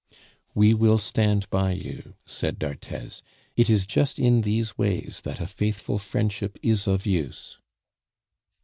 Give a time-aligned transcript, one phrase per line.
[0.55, 3.21] "We will stand by you," said d'Arthez;
[3.55, 7.59] "it is just in these ways that a faithful friendship is of use."